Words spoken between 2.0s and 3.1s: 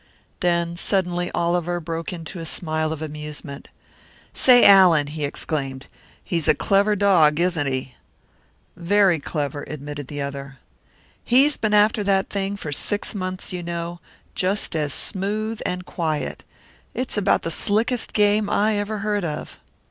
into a smile of